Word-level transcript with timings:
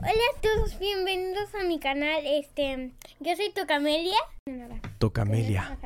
Hola 0.00 0.12
a 0.12 0.40
todos, 0.40 0.78
bienvenidos 0.78 1.52
a 1.56 1.66
mi 1.66 1.80
canal. 1.80 2.22
Este, 2.24 2.92
yo 3.18 3.34
soy 3.34 3.50
Tocamelia. 3.52 4.16
Tocamelia. 4.98 5.76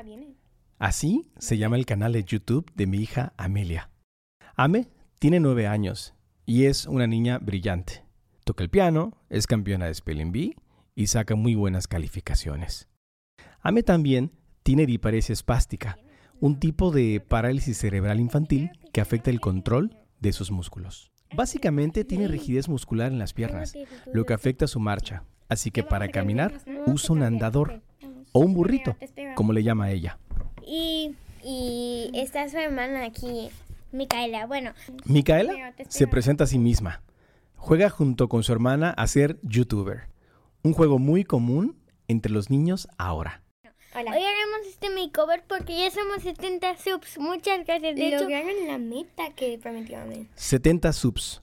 Así 0.79 1.31
se 1.39 1.57
llama 1.57 1.77
el 1.77 1.87
canal 1.87 2.13
de 2.13 2.23
YouTube 2.23 2.71
de 2.75 2.87
mi 2.87 2.99
hija 2.99 3.33
Amelia. 3.39 3.89
Ame 4.55 4.89
tiene 5.19 5.41
nueve 5.41 5.67
años 5.67 6.15
y 6.45 6.67
es 6.67 6.85
una 6.85 7.07
niña 7.07 7.39
brillante. 7.39 8.05
Toca 8.45 8.63
el 8.63 8.69
piano, 8.69 9.17
es 9.31 9.47
campeona 9.47 9.87
de 9.87 9.95
Spelling 9.95 10.31
Bee 10.31 10.57
y 10.95 11.07
saca 11.07 11.35
muy 11.35 11.55
buenas 11.55 11.89
calificaciones. 11.89 12.91
Ame 13.63 13.83
también 13.83 14.33
tiene 14.63 14.85
diparesia 14.85 15.33
espástica, 15.33 15.97
un 16.39 16.61
tipo 16.61 16.91
de 16.91 17.25
parálisis 17.27 17.79
cerebral 17.79 18.21
infantil 18.21 18.73
que 18.93 19.01
afecta 19.01 19.31
el 19.31 19.41
control 19.41 19.97
de 20.21 20.35
sus 20.35 20.51
músculos. 20.51 21.12
Básicamente 21.35 22.05
tiene 22.05 22.29
rigidez 22.29 22.69
muscular 22.69 23.13
en 23.13 23.19
las 23.19 23.33
piernas, 23.33 23.75
lo 24.13 24.25
que 24.25 24.35
afecta 24.35 24.67
su 24.67 24.81
marcha, 24.81 25.25
así 25.49 25.71
que 25.71 25.83
para 25.83 26.09
caminar 26.09 26.61
usa 26.87 27.15
un 27.15 27.23
andador 27.23 27.81
o 28.33 28.41
un 28.41 28.55
burrito, 28.55 28.97
como 29.35 29.53
le 29.53 29.63
llama 29.63 29.91
ella. 29.91 30.19
Y, 30.67 31.15
y 31.45 32.11
está 32.15 32.49
su 32.49 32.57
hermana 32.57 33.05
aquí, 33.05 33.51
Micaela. 33.93 34.47
Bueno, 34.47 34.73
Micaela 35.05 35.75
se 35.89 36.07
presenta 36.07 36.45
a 36.45 36.47
sí 36.47 36.59
misma. 36.59 37.03
Juega 37.57 37.91
junto 37.91 38.29
con 38.29 38.43
su 38.43 38.53
hermana 38.53 38.91
a 38.91 39.07
ser 39.07 39.39
youtuber, 39.43 40.09
un 40.63 40.73
juego 40.73 40.99
muy 40.99 41.25
común 41.25 41.77
entre 42.09 42.33
los 42.33 42.51
niños 42.51 42.89
ahora. 42.99 43.43
Hola. 43.95 44.13
Este 44.83 45.01
makeover 45.01 45.45
porque 45.47 45.79
ya 45.79 45.93
somos 45.93 46.25
70 46.25 46.77
subs. 46.77 47.17
Muchas 47.17 47.65
gracias. 47.65 47.95
De 47.95 48.19
Lograron 48.19 48.67
la 48.67 48.79
meta 48.79 49.33
que 49.37 49.57
prometió 49.57 49.99
70 50.35 50.93
subs. 50.93 51.41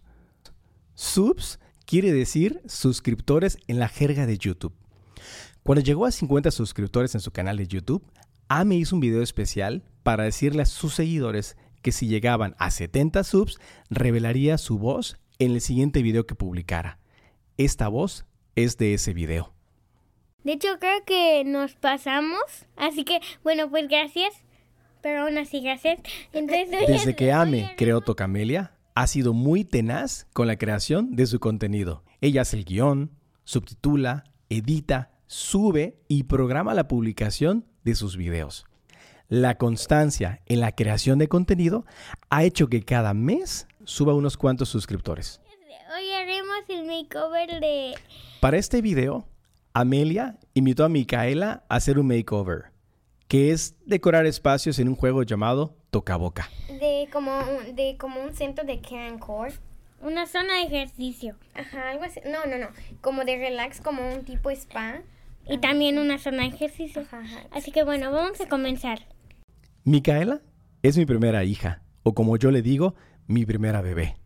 Subs 0.94 1.58
quiere 1.86 2.12
decir 2.12 2.62
suscriptores 2.66 3.58
en 3.68 3.80
la 3.80 3.88
jerga 3.88 4.26
de 4.26 4.38
YouTube. 4.38 4.74
Cuando 5.64 5.82
llegó 5.82 6.06
a 6.06 6.12
50 6.12 6.52
suscriptores 6.52 7.16
en 7.16 7.22
su 7.22 7.32
canal 7.32 7.56
de 7.56 7.68
YouTube, 7.68 8.04
Ame 8.50 8.76
hizo 8.76 8.98
un 8.98 9.00
video 9.00 9.22
especial 9.22 9.84
para 10.04 10.26
decirle 10.26 10.64
a 10.64 10.66
sus 10.66 10.96
seguidores 10.96 11.56
que 11.82 11.94
si 11.94 12.08
llegaban 12.08 12.58
a 12.60 12.72
70 12.72 13.24
subs, 13.24 13.58
revelaría 13.90 14.58
su 14.58 14.78
voz 14.80 15.18
en 15.38 15.52
el 15.52 15.62
siguiente 15.62 16.02
video 16.02 16.26
que 16.26 16.36
publicara. 16.36 17.00
Esta 17.56 17.88
voz 17.88 18.26
es 18.56 18.76
de 18.76 18.96
ese 18.96 19.14
video. 19.14 19.54
De 20.44 20.54
hecho, 20.54 20.68
creo 20.80 21.04
que 21.06 21.44
nos 21.46 21.74
pasamos. 21.76 22.42
Así 22.78 23.04
que, 23.04 23.20
bueno, 23.44 23.70
pues 23.70 23.88
gracias. 23.88 24.34
Pero 25.02 25.24
aún 25.24 25.38
así, 25.38 25.62
gracias. 25.62 26.00
Desde 26.34 27.16
que 27.16 27.32
Ame 27.32 27.74
creó 27.78 28.02
Tocamelia, 28.02 28.74
ha 28.96 29.08
sido 29.08 29.34
muy 29.34 29.64
tenaz 29.64 30.28
con 30.34 30.48
la 30.48 30.58
creación 30.58 31.16
de 31.16 31.26
su 31.26 31.40
contenido. 31.40 32.04
Ella 32.22 32.42
hace 32.42 32.58
el 32.58 32.66
guion, 32.66 33.12
subtitula, 33.44 34.26
edita, 34.50 35.12
sube 35.28 35.98
y 36.08 36.24
programa 36.24 36.74
la 36.74 36.88
publicación 36.88 37.66
de 37.84 37.96
sus 37.96 38.18
videos. 38.18 38.66
La 39.30 39.58
constancia 39.58 40.42
en 40.48 40.60
la 40.60 40.74
creación 40.74 41.20
de 41.20 41.28
contenido 41.28 41.86
ha 42.30 42.44
hecho 42.44 42.68
que 42.68 42.84
cada 42.84 43.14
mes 43.14 43.68
suba 43.84 44.16
unos 44.16 44.38
cuantos 44.38 44.70
suscriptores. 44.70 45.40
Hoy 45.96 46.12
haremos 46.12 46.58
el 46.68 46.86
makeover 46.86 47.60
de... 47.60 47.94
Para 48.42 48.58
este 48.58 48.82
video 48.82 49.26
Amelia 49.74 50.40
invitó 50.56 50.84
a 50.84 50.90
Micaela 50.90 51.64
a 51.70 51.76
hacer 51.76 52.00
un 52.00 52.08
makeover, 52.08 52.72
que 53.28 53.52
es 53.52 53.76
decorar 53.86 54.26
espacios 54.26 54.80
en 54.80 54.90
un 54.90 54.96
juego 54.96 55.22
llamado 55.22 55.78
Toca 55.92 56.16
Boca. 56.16 56.50
De 56.68 57.08
como, 57.14 57.40
de 57.76 57.96
como 58.00 58.22
un 58.22 58.34
centro 58.34 58.66
de 58.66 58.82
Cancor. 58.82 59.52
Una 60.02 60.26
zona 60.26 60.56
de 60.56 60.64
ejercicio. 60.64 61.36
Ajá, 61.54 61.92
algo 61.92 62.04
así. 62.06 62.20
No, 62.26 62.46
no, 62.50 62.58
no. 62.58 62.70
Como 63.02 63.26
de 63.26 63.38
relax, 63.38 63.80
como 63.82 64.08
un 64.08 64.24
tipo 64.24 64.50
spa. 64.50 65.02
Y 65.48 65.60
también 65.60 66.00
una 66.00 66.18
zona 66.18 66.44
de 66.44 66.50
ejercicio. 66.50 67.04
Así 67.52 67.72
que 67.72 67.84
bueno, 67.84 68.12
vamos 68.12 68.42
a 68.42 68.48
comenzar. 68.48 69.08
Micaela 69.84 70.42
es 70.82 70.98
mi 70.98 71.06
primera 71.06 71.44
hija, 71.44 71.84
o 72.04 72.16
como 72.16 72.38
yo 72.38 72.50
le 72.50 72.62
digo, 72.62 72.96
mi 73.28 73.46
primera 73.46 73.82
bebé. 73.82 74.18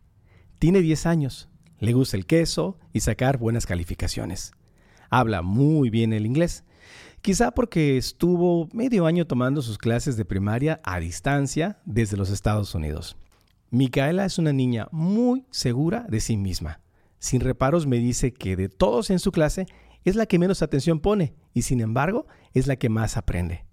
Tiene 0.58 0.80
10 0.80 1.06
años, 1.06 1.48
le 1.80 1.92
gusta 1.92 2.16
el 2.16 2.24
queso 2.24 2.78
y 2.92 3.00
sacar 3.00 3.36
buenas 3.36 3.66
calificaciones 3.66 4.52
habla 5.18 5.42
muy 5.42 5.90
bien 5.90 6.12
el 6.12 6.26
inglés. 6.26 6.64
Quizá 7.22 7.52
porque 7.52 7.96
estuvo 7.96 8.68
medio 8.72 9.06
año 9.06 9.26
tomando 9.26 9.62
sus 9.62 9.78
clases 9.78 10.16
de 10.16 10.24
primaria 10.24 10.80
a 10.82 10.98
distancia 10.98 11.78
desde 11.84 12.16
los 12.16 12.30
Estados 12.30 12.74
Unidos. 12.74 13.16
Micaela 13.70 14.24
es 14.24 14.38
una 14.38 14.52
niña 14.52 14.88
muy 14.90 15.46
segura 15.50 16.04
de 16.08 16.20
sí 16.20 16.36
misma. 16.36 16.80
Sin 17.18 17.40
reparos 17.40 17.86
me 17.86 17.98
dice 17.98 18.34
que 18.34 18.56
de 18.56 18.68
todos 18.68 19.08
en 19.10 19.20
su 19.20 19.32
clase 19.32 19.66
es 20.04 20.16
la 20.16 20.26
que 20.26 20.38
menos 20.38 20.62
atención 20.62 21.00
pone 21.00 21.34
y 21.54 21.62
sin 21.62 21.80
embargo 21.80 22.26
es 22.52 22.66
la 22.66 22.76
que 22.76 22.88
más 22.88 23.16
aprende. 23.16 23.64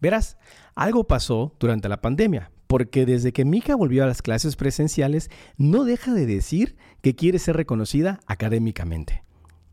Verás, 0.00 0.38
algo 0.74 1.04
pasó 1.04 1.54
durante 1.60 1.88
la 1.88 2.00
pandemia, 2.00 2.52
porque 2.66 3.04
desde 3.04 3.32
que 3.32 3.44
Mika 3.44 3.74
volvió 3.74 4.04
a 4.04 4.06
las 4.06 4.22
clases 4.22 4.56
presenciales 4.56 5.30
no 5.58 5.84
deja 5.84 6.14
de 6.14 6.24
decir 6.24 6.76
que 7.02 7.14
quiere 7.14 7.38
ser 7.38 7.56
reconocida 7.56 8.20
académicamente 8.26 9.24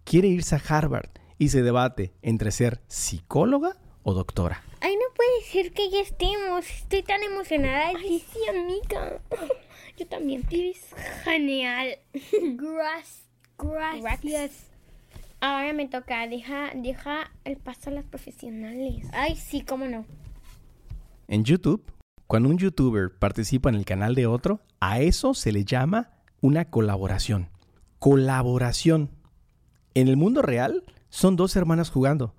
quiere 0.07 0.29
irse 0.29 0.55
a 0.55 0.61
Harvard 0.65 1.09
y 1.37 1.49
se 1.49 1.61
debate 1.61 2.13
entre 2.21 2.51
ser 2.51 2.81
psicóloga 2.87 3.75
o 4.03 4.13
doctora. 4.13 4.63
Ay, 4.79 4.95
no 4.95 5.13
puede 5.13 5.43
ser 5.51 5.73
que 5.73 5.89
ya 5.89 5.99
estemos. 5.99 6.65
Estoy 6.69 7.03
tan 7.03 7.21
emocionada. 7.23 7.89
Ay, 7.89 8.23
sí, 8.31 8.39
amiga. 8.49 9.19
Yo 9.97 10.07
también. 10.07 10.45
Eres 10.49 10.95
genial. 11.25 11.97
Gracias. 13.57 14.67
Ahora 15.41 15.73
me 15.73 15.87
toca. 15.87 16.25
Deja, 16.27 16.71
deja 16.73 17.31
el 17.43 17.57
paso 17.57 17.89
a 17.89 17.93
las 17.93 18.05
profesionales. 18.05 19.05
Ay, 19.11 19.35
sí, 19.35 19.61
cómo 19.61 19.87
no. 19.87 20.05
En 21.27 21.43
YouTube, 21.43 21.83
cuando 22.27 22.47
un 22.47 22.57
youtuber 22.57 23.11
participa 23.19 23.67
en 23.67 23.75
el 23.75 23.83
canal 23.83 24.15
de 24.15 24.25
otro, 24.25 24.61
a 24.79 25.01
eso 25.01 25.33
se 25.33 25.51
le 25.51 25.65
llama 25.65 26.11
una 26.39 26.65
colaboración. 26.65 27.49
Colaboración. 27.99 29.16
En 29.97 30.07
el 30.09 30.15
mundo 30.15 30.43
real 30.43 30.83
son 31.09 31.35
dos 31.35 31.55
hermanas 31.55 31.89
jugando. 31.89 32.35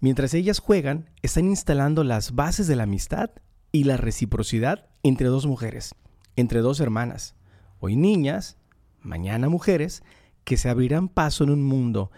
Mientras 0.00 0.34
ellas 0.34 0.58
juegan, 0.58 1.08
están 1.22 1.44
instalando 1.44 2.02
las 2.02 2.34
bases 2.34 2.66
de 2.66 2.74
la 2.74 2.82
amistad 2.82 3.30
y 3.70 3.84
la 3.84 3.96
reciprocidad 3.96 4.88
entre 5.04 5.28
dos 5.28 5.46
mujeres, 5.46 5.94
entre 6.34 6.58
dos 6.58 6.80
hermanas, 6.80 7.36
hoy 7.78 7.94
niñas, 7.94 8.56
mañana 9.00 9.48
mujeres, 9.48 10.02
que 10.42 10.56
se 10.56 10.68
abrirán 10.70 11.08
paso 11.08 11.44
en 11.44 11.50
un 11.50 11.62
mundo 11.62 12.10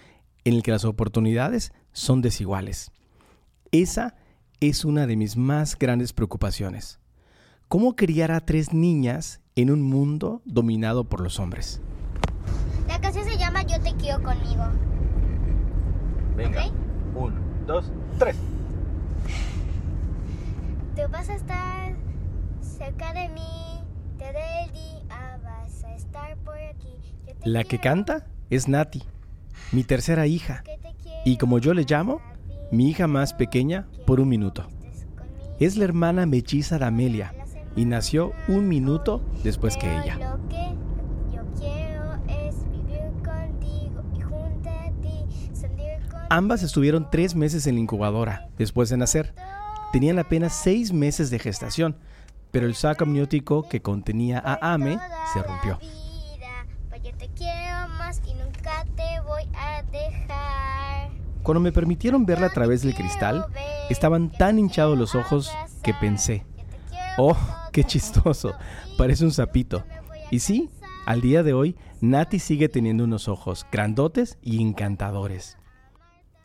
en 0.44 0.54
el 0.54 0.62
que 0.62 0.70
las 0.70 0.86
oportunidades 0.86 1.74
son 1.92 2.22
desiguales. 2.22 2.90
Esa 3.72 4.16
es 4.60 4.86
una 4.86 5.06
de 5.06 5.16
mis 5.16 5.36
más 5.36 5.78
grandes 5.78 6.14
preocupaciones. 6.14 7.00
¿Cómo 7.68 7.96
criar 7.96 8.32
a 8.32 8.46
tres 8.46 8.72
niñas 8.72 9.42
en 9.56 9.70
un 9.70 9.82
mundo 9.82 10.40
dominado 10.46 11.04
por 11.04 11.20
los 11.20 11.38
hombres? 11.38 11.82
La 13.00 13.04
canción 13.04 13.24
se 13.24 13.38
llama 13.38 13.62
Yo 13.62 13.80
te 13.80 13.94
quiero 13.94 14.22
conmigo. 14.22 14.62
Venga. 16.36 16.66
Un, 17.14 17.32
dos, 17.66 17.90
tres. 18.18 18.36
Tú 20.94 21.00
vas 21.10 21.30
a 21.30 21.34
estar 21.34 21.94
cerca 22.60 23.14
de 23.14 23.30
mí. 23.30 23.80
Te 24.18 24.28
el 24.28 24.72
día 24.72 25.40
vas 25.42 25.82
a 25.82 25.94
estar 25.94 26.36
por 26.44 26.58
aquí. 26.58 26.90
La 27.42 27.64
que 27.64 27.78
canta 27.78 28.26
es 28.50 28.68
Nati, 28.68 29.02
mi 29.72 29.82
tercera 29.82 30.26
hija. 30.26 30.62
Y 31.24 31.38
como 31.38 31.58
yo 31.58 31.72
le 31.72 31.86
llamo, 31.88 32.20
mi 32.70 32.90
hija 32.90 33.06
más 33.06 33.32
pequeña 33.32 33.88
por 34.06 34.20
un 34.20 34.28
minuto. 34.28 34.66
Es 35.58 35.78
la 35.78 35.84
hermana 35.84 36.26
melliza 36.26 36.78
de 36.78 36.84
Amelia 36.84 37.32
y 37.74 37.86
nació 37.86 38.32
un 38.46 38.68
minuto 38.68 39.22
después 39.42 39.78
que 39.78 39.86
ella. 39.86 40.38
Ambas 46.32 46.62
estuvieron 46.62 47.10
tres 47.10 47.34
meses 47.34 47.66
en 47.66 47.74
la 47.74 47.80
incubadora 47.80 48.50
después 48.56 48.88
de 48.88 48.96
nacer. 48.96 49.34
Tenían 49.92 50.20
apenas 50.20 50.54
seis 50.54 50.92
meses 50.92 51.28
de 51.28 51.40
gestación, 51.40 51.96
pero 52.52 52.66
el 52.66 52.76
saco 52.76 53.02
amniótico 53.02 53.68
que 53.68 53.82
contenía 53.82 54.38
a 54.38 54.74
Ame 54.74 54.96
se 55.32 55.42
rompió. 55.42 55.80
Cuando 61.42 61.60
me 61.60 61.72
permitieron 61.72 62.24
verla 62.24 62.46
a 62.46 62.52
través 62.52 62.82
del 62.82 62.94
cristal, 62.94 63.46
estaban 63.88 64.30
tan 64.30 64.60
hinchados 64.60 64.96
los 64.96 65.16
ojos 65.16 65.50
que 65.82 65.94
pensé, 65.94 66.46
oh, 67.18 67.36
qué 67.72 67.82
chistoso, 67.82 68.52
parece 68.96 69.24
un 69.24 69.32
sapito. 69.32 69.82
Y 70.30 70.38
sí, 70.38 70.70
al 71.06 71.22
día 71.22 71.42
de 71.42 71.54
hoy, 71.54 71.76
Nati 72.00 72.38
sigue 72.38 72.68
teniendo 72.68 73.02
unos 73.02 73.26
ojos 73.26 73.66
grandotes 73.72 74.38
y 74.42 74.62
encantadores. 74.62 75.56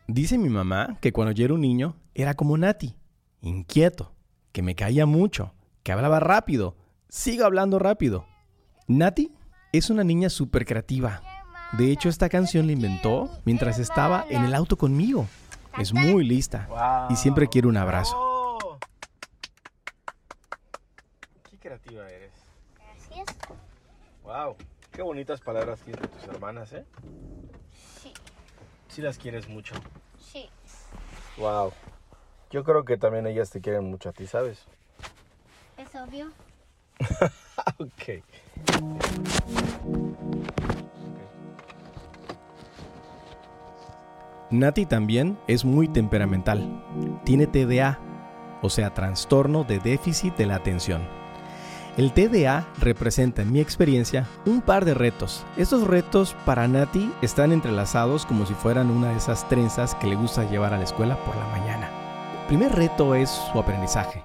Dice 0.08 0.38
mi 0.38 0.48
mamá 0.48 0.98
que 1.00 1.12
cuando 1.12 1.32
yo 1.32 1.44
era 1.44 1.54
un 1.54 1.60
niño 1.60 1.96
era 2.14 2.34
como 2.34 2.56
Nati, 2.56 2.96
inquieto, 3.40 4.12
que 4.52 4.62
me 4.62 4.76
caía 4.76 5.04
mucho, 5.04 5.52
que 5.82 5.90
hablaba 5.90 6.20
rápido, 6.20 6.76
sigo 7.08 7.44
hablando 7.44 7.80
rápido. 7.80 8.24
Nati 8.86 9.34
es 9.72 9.90
una 9.90 10.04
niña 10.04 10.30
súper 10.30 10.64
creativa, 10.64 11.22
De 11.76 11.90
hecho, 11.90 12.08
esta 12.08 12.28
canción 12.28 12.66
la 12.66 12.72
inventó 12.72 13.28
mientras 13.44 13.80
estaba 13.80 14.24
en 14.30 14.44
el 14.44 14.54
auto 14.54 14.78
conmigo. 14.78 15.26
Es 15.78 15.92
muy 15.92 16.24
lista 16.24 17.08
y 17.10 17.16
siempre 17.16 17.48
quiere 17.48 17.66
un 17.66 17.76
abrazo. 17.76 18.14
Oh. 18.16 18.78
Qué 21.50 21.58
creativa 21.58 22.08
eres. 22.08 22.32
Gracias. 22.76 23.36
Wow. 24.22 24.56
Qué 24.92 25.02
bonitas 25.02 25.40
palabras 25.40 25.80
tienen 25.80 26.08
tus 26.08 26.24
hermanas, 26.28 26.72
¿eh? 26.72 26.86
Sí, 28.96 29.02
las 29.02 29.18
quieres 29.18 29.46
mucho. 29.46 29.74
sí. 30.18 30.48
Wow. 31.36 31.70
Yo 32.50 32.64
creo 32.64 32.82
que 32.86 32.96
también 32.96 33.26
ellas 33.26 33.50
te 33.50 33.60
quieren 33.60 33.90
mucho 33.90 34.08
a 34.08 34.12
ti, 34.12 34.26
¿sabes? 34.26 34.64
Es 35.76 35.94
obvio. 35.94 36.32
ok. 37.76 38.24
Nati 44.50 44.86
también 44.86 45.38
es 45.46 45.66
muy 45.66 45.88
temperamental. 45.88 46.82
Tiene 47.26 47.46
TDA, 47.46 47.98
o 48.62 48.70
sea, 48.70 48.94
trastorno 48.94 49.64
de 49.64 49.78
déficit 49.78 50.34
de 50.36 50.46
la 50.46 50.54
atención. 50.54 51.06
El 51.96 52.12
TDA 52.12 52.68
representa 52.78 53.40
en 53.40 53.50
mi 53.50 53.58
experiencia 53.58 54.28
un 54.44 54.60
par 54.60 54.84
de 54.84 54.92
retos. 54.92 55.46
Estos 55.56 55.86
retos 55.86 56.36
para 56.44 56.68
Nati 56.68 57.10
están 57.22 57.52
entrelazados 57.52 58.26
como 58.26 58.44
si 58.44 58.52
fueran 58.52 58.90
una 58.90 59.12
de 59.12 59.16
esas 59.16 59.48
trenzas 59.48 59.94
que 59.94 60.06
le 60.06 60.14
gusta 60.14 60.44
llevar 60.50 60.74
a 60.74 60.76
la 60.76 60.84
escuela 60.84 61.16
por 61.24 61.34
la 61.36 61.46
mañana. 61.46 61.88
El 62.42 62.48
primer 62.48 62.72
reto 62.72 63.14
es 63.14 63.30
su 63.30 63.58
aprendizaje. 63.58 64.22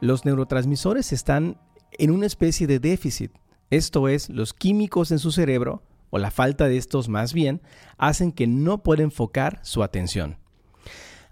Los 0.00 0.24
neurotransmisores 0.24 1.12
están 1.12 1.58
en 1.92 2.10
una 2.12 2.24
especie 2.24 2.66
de 2.66 2.78
déficit. 2.78 3.30
Esto 3.68 4.08
es, 4.08 4.30
los 4.30 4.54
químicos 4.54 5.10
en 5.10 5.18
su 5.18 5.32
cerebro, 5.32 5.82
o 6.08 6.18
la 6.18 6.30
falta 6.30 6.66
de 6.66 6.78
estos 6.78 7.10
más 7.10 7.34
bien, 7.34 7.60
hacen 7.98 8.32
que 8.32 8.46
no 8.46 8.82
pueda 8.82 9.02
enfocar 9.02 9.60
su 9.64 9.82
atención. 9.82 10.38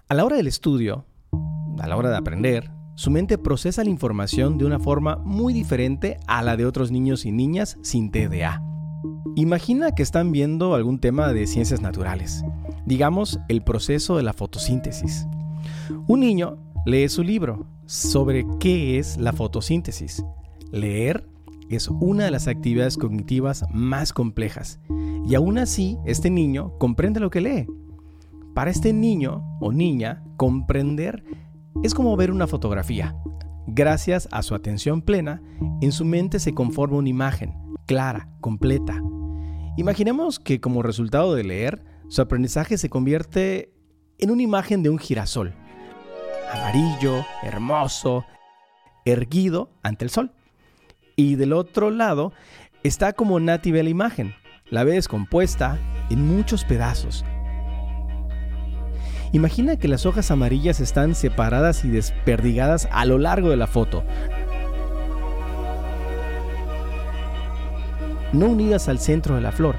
A 0.08 0.14
la 0.14 0.26
hora 0.26 0.36
del 0.36 0.46
estudio, 0.46 1.06
a 1.80 1.86
la 1.86 1.96
hora 1.96 2.10
de 2.10 2.18
aprender, 2.18 2.70
su 2.98 3.12
mente 3.12 3.38
procesa 3.38 3.84
la 3.84 3.90
información 3.90 4.58
de 4.58 4.64
una 4.64 4.80
forma 4.80 5.18
muy 5.18 5.54
diferente 5.54 6.18
a 6.26 6.42
la 6.42 6.56
de 6.56 6.66
otros 6.66 6.90
niños 6.90 7.26
y 7.26 7.30
niñas 7.30 7.78
sin 7.80 8.10
TDA. 8.10 8.60
Imagina 9.36 9.92
que 9.92 10.02
están 10.02 10.32
viendo 10.32 10.74
algún 10.74 10.98
tema 10.98 11.32
de 11.32 11.46
ciencias 11.46 11.80
naturales, 11.80 12.44
digamos 12.86 13.38
el 13.48 13.62
proceso 13.62 14.16
de 14.16 14.24
la 14.24 14.32
fotosíntesis. 14.32 15.28
Un 16.08 16.18
niño 16.18 16.58
lee 16.86 17.08
su 17.08 17.22
libro 17.22 17.68
sobre 17.86 18.44
qué 18.58 18.98
es 18.98 19.16
la 19.16 19.32
fotosíntesis. 19.32 20.24
Leer 20.72 21.24
es 21.70 21.86
una 22.00 22.24
de 22.24 22.32
las 22.32 22.48
actividades 22.48 22.96
cognitivas 22.96 23.64
más 23.70 24.12
complejas 24.12 24.80
y 25.24 25.36
aún 25.36 25.58
así 25.58 25.98
este 26.04 26.30
niño 26.30 26.76
comprende 26.78 27.20
lo 27.20 27.30
que 27.30 27.42
lee. 27.42 27.66
Para 28.56 28.72
este 28.72 28.92
niño 28.92 29.44
o 29.60 29.70
niña, 29.70 30.24
comprender 30.36 31.22
es 31.82 31.94
como 31.94 32.16
ver 32.16 32.30
una 32.30 32.46
fotografía. 32.46 33.14
Gracias 33.66 34.28
a 34.32 34.42
su 34.42 34.54
atención 34.54 35.02
plena, 35.02 35.42
en 35.80 35.92
su 35.92 36.04
mente 36.04 36.40
se 36.40 36.54
conforma 36.54 36.96
una 36.96 37.08
imagen, 37.08 37.54
clara, 37.86 38.28
completa. 38.40 39.00
Imaginemos 39.76 40.40
que 40.40 40.60
como 40.60 40.82
resultado 40.82 41.34
de 41.34 41.44
leer, 41.44 41.84
su 42.08 42.22
aprendizaje 42.22 42.78
se 42.78 42.88
convierte 42.88 43.72
en 44.18 44.30
una 44.30 44.42
imagen 44.42 44.82
de 44.82 44.90
un 44.90 44.98
girasol. 44.98 45.54
Amarillo, 46.52 47.24
hermoso, 47.42 48.24
erguido 49.04 49.70
ante 49.82 50.04
el 50.04 50.10
sol. 50.10 50.32
Y 51.14 51.34
del 51.34 51.52
otro 51.52 51.90
lado 51.90 52.32
está 52.82 53.12
como 53.12 53.38
Nati 53.38 53.70
ve 53.70 53.82
la 53.82 53.90
imagen. 53.90 54.34
La 54.70 54.84
ve 54.84 54.92
descompuesta 54.94 55.78
en 56.10 56.26
muchos 56.26 56.64
pedazos, 56.64 57.24
Imagina 59.32 59.76
que 59.76 59.88
las 59.88 60.06
hojas 60.06 60.30
amarillas 60.30 60.80
están 60.80 61.14
separadas 61.14 61.84
y 61.84 61.88
desperdigadas 61.88 62.88
a 62.90 63.04
lo 63.04 63.18
largo 63.18 63.50
de 63.50 63.56
la 63.56 63.66
foto, 63.66 64.02
no 68.32 68.46
unidas 68.46 68.88
al 68.88 68.98
centro 68.98 69.34
de 69.34 69.42
la 69.42 69.52
flor. 69.52 69.76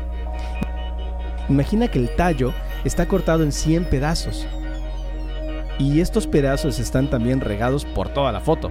Imagina 1.50 1.88
que 1.88 1.98
el 1.98 2.16
tallo 2.16 2.54
está 2.84 3.08
cortado 3.08 3.44
en 3.44 3.52
100 3.52 3.86
pedazos 3.86 4.46
y 5.80 6.00
estos 6.00 6.28
pedazos 6.28 6.78
están 6.78 7.10
también 7.10 7.42
regados 7.42 7.86
por 7.86 8.10
toda 8.10 8.32
la 8.32 8.42
foto. 8.42 8.70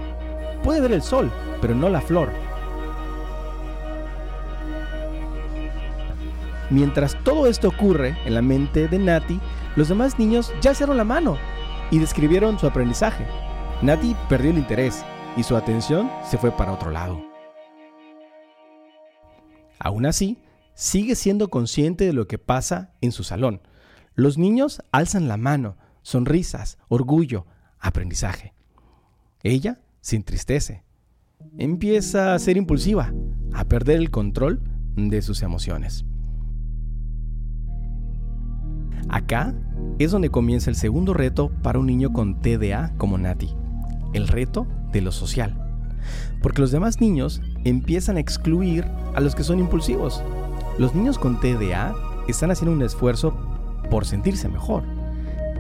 Puede 0.63 0.81
ver 0.81 0.93
el 0.93 1.03
sol, 1.03 1.33
pero 1.61 1.75
no 1.75 1.89
la 1.89 2.01
flor. 2.01 2.31
Mientras 6.71 7.17
todo 7.25 7.47
esto 7.47 7.69
ocurre 7.69 8.17
en 8.27 8.35
la 8.35 8.43
mente 8.43 8.87
de 8.89 8.99
Nati, 8.99 9.41
los 9.79 9.89
demás 9.89 10.19
niños 10.19 10.53
ya 10.61 10.71
alzaron 10.71 10.97
la 10.97 11.05
mano 11.05 11.39
y 11.93 12.01
describieron 12.01 12.59
su 12.59 12.67
aprendizaje. 12.67 13.25
Nati 13.81 14.17
perdió 14.29 14.51
el 14.51 14.59
interés 14.59 15.05
y 15.37 15.45
su 15.45 15.55
atención 15.55 16.11
se 16.29 16.37
fue 16.37 16.51
para 16.51 16.73
otro 16.73 16.91
lado. 16.91 17.23
Aún 19.79 20.05
así, 20.05 20.39
sigue 20.75 21.15
siendo 21.15 21.49
consciente 21.49 22.07
de 22.07 22.13
lo 22.13 22.27
que 22.27 22.39
pasa 22.39 22.93
en 23.01 23.13
su 23.13 23.23
salón. 23.23 23.61
Los 24.17 24.37
niños 24.37 24.83
alzan 24.91 25.29
la 25.29 25.37
mano, 25.37 25.77
sonrisas, 26.03 26.77
orgullo, 26.89 27.47
aprendizaje. 27.79 28.55
Ella 29.45 29.79
se 30.01 30.17
entristece. 30.17 30.83
Empieza 31.57 32.35
a 32.35 32.39
ser 32.41 32.57
impulsiva, 32.57 33.13
a 33.53 33.65
perder 33.67 33.99
el 33.99 34.11
control 34.11 34.61
de 34.97 35.23
sus 35.23 35.43
emociones. 35.43 36.05
Acá 39.09 39.55
es 39.99 40.13
donde 40.13 40.31
comienza 40.31 40.71
el 40.71 40.77
segundo 40.77 41.13
reto 41.13 41.51
para 41.63 41.79
un 41.79 41.87
niño 41.87 42.13
con 42.13 42.41
TDA 42.41 42.93
como 42.97 43.19
Nati, 43.19 43.51
el 44.13 44.29
reto 44.29 44.67
de 44.93 45.01
lo 45.01 45.13
social. 45.13 45.55
Porque 46.41 46.61
los 46.61 46.71
demás 46.71 47.01
niños 47.01 47.43
empiezan 47.65 48.17
a 48.17 48.21
excluir 48.21 48.85
a 49.15 49.21
los 49.21 49.35
que 49.35 49.45
son 49.45 49.59
impulsivos. 49.59 50.23
Los 50.79 50.95
niños 50.95 51.19
con 51.19 51.41
TDA 51.41 51.95
están 52.29 52.51
haciendo 52.51 52.73
un 52.73 52.83
esfuerzo 52.83 53.35
por 53.91 54.07
sentirse 54.07 54.49
mejor. 54.49 54.85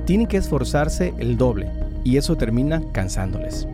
Tienen 0.06 0.29
que 0.29 0.37
esforzarse 0.37 1.12
el 1.19 1.37
doble 1.37 1.70
y 2.05 2.17
eso 2.17 2.37
termina 2.37 2.81
cansándoles. 2.93 3.67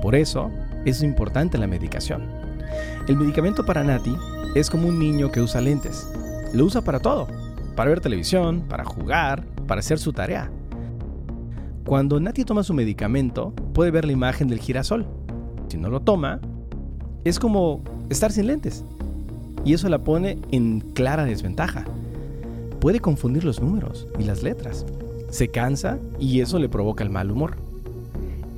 Por 0.00 0.14
eso 0.14 0.50
es 0.84 1.02
importante 1.02 1.58
la 1.58 1.66
medicación. 1.66 2.22
El 3.08 3.16
medicamento 3.16 3.66
para 3.66 3.82
Nati 3.82 4.16
es 4.54 4.70
como 4.70 4.88
un 4.88 4.98
niño 4.98 5.32
que 5.32 5.40
usa 5.40 5.60
lentes. 5.60 6.08
Lo 6.52 6.64
usa 6.64 6.82
para 6.82 7.00
todo, 7.00 7.26
para 7.74 7.90
ver 7.90 8.00
televisión, 8.00 8.62
para 8.68 8.84
jugar, 8.84 9.44
para 9.66 9.80
hacer 9.80 9.98
su 9.98 10.12
tarea. 10.12 10.50
Cuando 11.84 12.18
Nati 12.18 12.44
toma 12.44 12.62
su 12.62 12.72
medicamento, 12.72 13.52
puede 13.74 13.90
ver 13.90 14.04
la 14.04 14.12
imagen 14.12 14.48
del 14.48 14.60
girasol. 14.60 15.06
Si 15.68 15.76
no 15.76 15.90
lo 15.90 16.00
toma, 16.00 16.40
es 17.24 17.38
como 17.38 17.82
estar 18.08 18.32
sin 18.32 18.46
lentes. 18.46 18.84
Y 19.64 19.74
eso 19.74 19.88
la 19.88 19.98
pone 19.98 20.38
en 20.50 20.80
clara 20.80 21.24
desventaja. 21.24 21.84
Puede 22.80 23.00
confundir 23.00 23.44
los 23.44 23.60
números 23.60 24.06
y 24.18 24.24
las 24.24 24.42
letras. 24.42 24.86
Se 25.30 25.48
cansa 25.48 25.98
y 26.18 26.40
eso 26.40 26.58
le 26.58 26.68
provoca 26.68 27.04
el 27.04 27.10
mal 27.10 27.30
humor. 27.30 27.56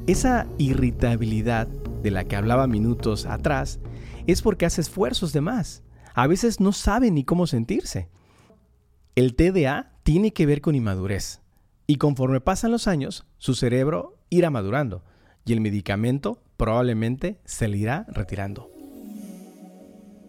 Esa 0.07 0.47
irritabilidad 0.59 1.67
de 2.03 2.11
la 2.11 2.25
que 2.25 2.37
hablaba 2.37 2.67
minutos 2.67 3.27
atrás 3.27 3.81
es 4.27 4.43
porque 4.43 4.67
hace 4.67 4.81
esfuerzos 4.81 5.33
de 5.33 5.41
más. 5.41 5.83
A 6.15 6.27
veces 6.27 6.61
no 6.61 6.73
sabe 6.73 7.11
ni 7.11 7.25
cómo 7.25 7.47
sentirse. 7.47 8.09
El 9.17 9.35
TDA 9.35 9.96
tiene 10.07 10.33
que 10.33 10.47
ver 10.47 10.61
con 10.61 10.77
inmadurez. 10.77 11.41
Y 11.89 11.97
conforme 11.97 12.41
pasan 12.41 12.71
los 12.71 12.87
años, 12.87 13.27
su 13.39 13.57
cerebro 13.57 14.21
irá 14.31 14.51
madurando 14.51 15.03
y 15.45 15.53
el 15.53 15.61
medicamento 15.61 16.41
probablemente 16.57 17.41
se 17.45 17.67
le 17.67 17.79
irá 17.79 18.07
retirando. 18.09 18.71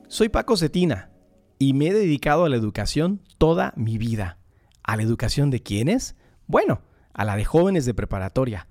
Soy 0.07 0.29
Paco 0.29 0.57
Cetina 0.57 1.12
y 1.60 1.74
me 1.74 1.89
he 1.89 1.93
dedicado 1.93 2.46
a 2.46 2.50
la 2.50 2.55
educación 2.55 3.22
toda 3.38 3.74
mi 3.75 4.00
vida. 4.00 4.39
¿A 4.81 4.98
la 4.98 5.03
educación 5.03 5.51
de 5.51 5.62
quiénes? 5.62 6.15
Bueno, 6.48 6.81
a 7.13 7.24
la 7.24 7.36
de 7.36 7.46
jóvenes 7.46 7.86
de 7.86 7.93
preparatoria. 7.93 8.67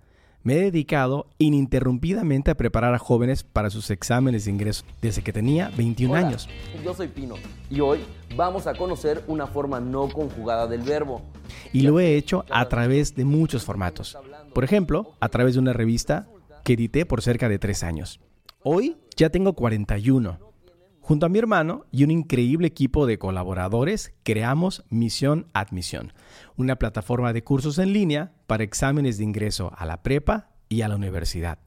Me 0.47 0.59
he 0.59 0.71
dedicado 0.71 1.27
ininterrumpidamente 1.39 2.53
a 2.53 2.55
preparar 2.55 2.95
a 2.95 3.01
jóvenes 3.01 3.43
para 3.43 3.69
sus 3.69 3.91
exámenes 3.91 4.45
de 4.45 4.53
ingreso 4.53 4.85
desde 5.03 5.21
que 5.21 5.33
tenía 5.33 5.73
21 5.77 6.13
Hola, 6.13 6.25
años. 6.25 6.49
Yo 6.85 6.95
soy 6.95 7.09
Pino 7.09 7.35
y 7.69 7.81
hoy 7.81 8.05
vamos 8.37 8.69
a 8.69 8.75
conocer 8.75 9.25
una 9.27 9.49
forma 9.49 9.81
no 9.81 10.09
conjugada 10.09 10.69
del 10.69 10.83
verbo. 10.83 11.21
y 11.73 11.81
lo 11.81 11.99
he 11.99 12.15
hecho 12.15 12.45
a 12.49 12.69
través 12.69 13.17
de 13.17 13.25
muchos 13.25 13.65
formatos. 13.65 14.17
Por 14.55 14.63
ejemplo, 14.63 15.15
a 15.19 15.29
través 15.31 15.55
de 15.55 15.59
una 15.59 15.73
revista 15.73 16.29
que 16.63 16.75
edité 16.75 17.07
por 17.07 17.23
cerca 17.23 17.49
de 17.49 17.59
tres 17.59 17.83
años. 17.83 18.21
Hoy 18.63 18.99
ya 19.17 19.31
tengo 19.31 19.55
41. 19.55 20.39
Junto 21.07 21.25
a 21.25 21.29
mi 21.29 21.39
hermano 21.39 21.85
y 21.93 22.03
un 22.03 22.11
increíble 22.11 22.67
equipo 22.67 23.07
de 23.07 23.17
colaboradores, 23.17 24.13
creamos 24.25 24.83
Misión 24.91 25.47
Admisión, 25.53 26.13
una 26.57 26.81
plataforma 26.81 27.33
de 27.33 27.45
cursos 27.45 27.79
en 27.79 27.93
línea 27.93 28.33
para 28.49 28.65
exámenes 28.65 29.17
de 29.17 29.23
ingreso 29.23 29.73
a 29.77 29.87
la 29.87 30.03
prepa 30.03 30.51
y 30.69 30.81
a 30.81 30.89
la 30.89 30.97
universidad. 30.97 31.61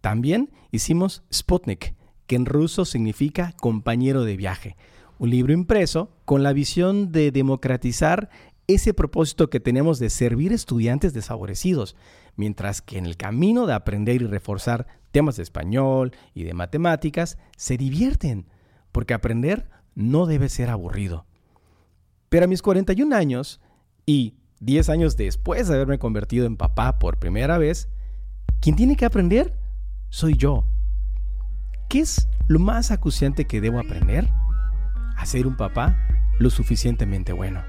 También 0.00 0.52
hicimos 0.70 1.24
Sputnik, 1.34 1.96
que 2.28 2.36
en 2.36 2.46
ruso 2.46 2.84
significa 2.84 3.54
compañero 3.60 4.22
de 4.22 4.36
viaje, 4.36 4.76
un 5.18 5.30
libro 5.30 5.52
impreso 5.52 6.12
con 6.24 6.44
la 6.44 6.52
visión 6.52 7.10
de 7.10 7.32
democratizar 7.32 8.30
ese 8.68 8.94
propósito 8.94 9.50
que 9.50 9.58
tenemos 9.58 9.98
de 9.98 10.10
servir 10.10 10.52
estudiantes 10.52 11.12
desfavorecidos, 11.12 11.96
mientras 12.36 12.82
que 12.82 12.98
en 12.98 13.06
el 13.06 13.16
camino 13.16 13.66
de 13.66 13.72
aprender 13.74 14.22
y 14.22 14.26
reforzar 14.28 14.86
temas 15.10 15.34
de 15.34 15.42
español 15.42 16.12
y 16.34 16.44
de 16.44 16.54
matemáticas 16.54 17.36
se 17.56 17.76
divierten, 17.76 18.46
porque 18.96 19.12
aprender 19.12 19.68
no 19.94 20.24
debe 20.24 20.48
ser 20.48 20.70
aburrido. 20.70 21.26
Pero 22.30 22.46
a 22.46 22.48
mis 22.48 22.62
41 22.62 23.14
años 23.14 23.60
y 24.06 24.38
10 24.60 24.88
años 24.88 25.18
después 25.18 25.68
de 25.68 25.74
haberme 25.74 25.98
convertido 25.98 26.46
en 26.46 26.56
papá 26.56 26.98
por 26.98 27.18
primera 27.18 27.58
vez, 27.58 27.90
quien 28.58 28.74
tiene 28.74 28.96
que 28.96 29.04
aprender 29.04 29.54
soy 30.08 30.38
yo. 30.38 30.64
¿Qué 31.90 32.00
es 32.00 32.26
lo 32.48 32.58
más 32.58 32.90
acuciante 32.90 33.44
que 33.44 33.60
debo 33.60 33.80
aprender? 33.80 34.30
A 35.14 35.26
ser 35.26 35.46
un 35.46 35.58
papá 35.58 35.94
lo 36.38 36.48
suficientemente 36.48 37.34
bueno. 37.34 37.64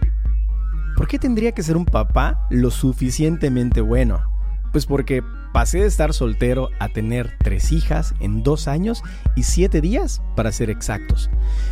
¿Por 0.95 1.09
qué 1.09 1.19
tendría 1.19 1.51
que 1.51 1.61
ser 1.61 1.75
un 1.75 1.83
papá 1.83 2.47
lo 2.49 2.71
suficientemente 2.71 3.81
bueno? 3.81 4.31
Pues 4.71 4.85
porque 4.85 5.21
pasé 5.57 5.79
de 5.79 5.87
estar 5.87 6.13
soltero 6.13 6.69
a 6.77 6.89
tener 6.89 7.33
tres 7.39 7.71
hijas 7.71 8.13
en 8.19 8.43
dos 8.43 8.67
años 8.67 9.01
y 9.35 9.41
siete 9.41 9.81
días, 9.81 10.21
para 10.35 10.51
ser 10.51 10.69
exactos, 10.69 11.31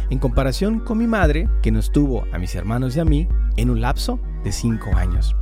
en 0.10 0.18
comparación 0.18 0.80
con 0.80 0.98
mi 0.98 1.06
madre, 1.06 1.48
que 1.62 1.70
nos 1.70 1.92
tuvo 1.92 2.26
a 2.34 2.40
mis 2.40 2.56
hermanos 2.56 2.96
y 2.96 3.00
a 3.00 3.06
mí 3.06 3.28
en 3.58 3.70
un 3.70 3.82
lapso 3.82 4.20
de 4.44 4.52
cinco 4.52 4.96
años. 4.96 5.36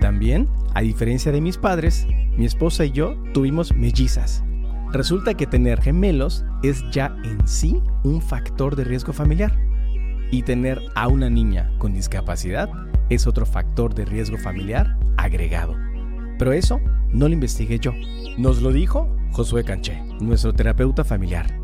También, 0.00 0.48
a 0.72 0.82
diferencia 0.82 1.32
de 1.32 1.40
mis 1.40 1.58
padres, 1.58 2.06
mi 2.36 2.44
esposa 2.44 2.84
y 2.84 2.92
yo 2.92 3.20
tuvimos 3.34 3.74
mellizas. 3.74 4.44
Resulta 4.92 5.34
que 5.34 5.48
tener 5.48 5.82
gemelos 5.82 6.44
es 6.62 6.84
ya 6.92 7.12
en 7.24 7.44
sí 7.48 7.82
un 8.04 8.22
factor 8.22 8.76
de 8.76 8.84
riesgo 8.84 9.12
familiar. 9.12 9.58
Y 10.30 10.44
tener 10.44 10.80
a 10.94 11.08
una 11.08 11.28
niña 11.28 11.72
con 11.78 11.92
discapacidad 11.92 12.70
es 13.08 13.26
otro 13.26 13.46
factor 13.46 13.96
de 13.96 14.04
riesgo 14.04 14.38
familiar 14.38 14.96
agregado. 15.16 15.74
Pero 16.40 16.54
eso 16.54 16.80
no 17.12 17.28
lo 17.28 17.34
investigué 17.34 17.78
yo. 17.78 17.92
Nos 18.38 18.62
lo 18.62 18.72
dijo 18.72 19.14
Josué 19.32 19.62
Canché, 19.62 20.02
nuestro 20.22 20.54
terapeuta 20.54 21.04
familiar. 21.04 21.54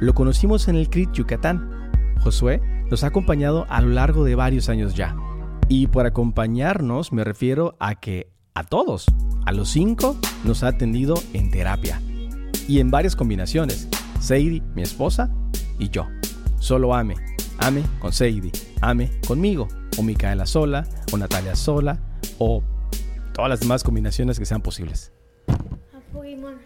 Lo 0.00 0.14
conocimos 0.14 0.68
en 0.68 0.76
el 0.76 0.88
CRIT 0.88 1.12
Yucatán. 1.12 1.90
Josué 2.18 2.62
nos 2.90 3.04
ha 3.04 3.08
acompañado 3.08 3.66
a 3.68 3.82
lo 3.82 3.88
largo 3.88 4.24
de 4.24 4.34
varios 4.34 4.70
años 4.70 4.94
ya. 4.94 5.14
Y 5.68 5.88
por 5.88 6.06
acompañarnos 6.06 7.12
me 7.12 7.24
refiero 7.24 7.76
a 7.78 7.94
que 7.96 8.32
a 8.54 8.64
todos, 8.64 9.04
a 9.44 9.52
los 9.52 9.68
cinco, 9.68 10.16
nos 10.44 10.62
ha 10.62 10.68
atendido 10.68 11.12
en 11.34 11.50
terapia. 11.50 12.00
Y 12.66 12.80
en 12.80 12.90
varias 12.90 13.14
combinaciones. 13.14 13.86
Sadie, 14.18 14.62
mi 14.74 14.80
esposa, 14.80 15.30
y 15.78 15.90
yo. 15.90 16.06
Solo 16.58 16.94
ame. 16.94 17.16
Ame 17.58 17.82
con 17.98 18.14
Sadie. 18.14 18.50
Ame 18.80 19.10
conmigo. 19.28 19.68
O 19.98 20.02
Micaela 20.02 20.46
sola. 20.46 20.86
O 21.12 21.18
Natalia 21.18 21.54
sola. 21.54 22.00
O 22.38 22.62
todas 23.32 23.48
las 23.48 23.60
demás 23.60 23.82
combinaciones 23.82 24.38
que 24.38 24.44
sean 24.44 24.62
posibles. 24.62 25.12
Apoyémonos. 25.92 26.60